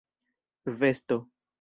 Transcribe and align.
vesto 0.79 1.17